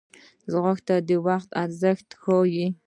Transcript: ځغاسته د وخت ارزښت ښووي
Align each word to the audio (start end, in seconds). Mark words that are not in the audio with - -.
ځغاسته 0.51 0.95
د 1.07 1.09
وخت 1.27 1.49
ارزښت 1.63 2.07
ښووي 2.21 2.67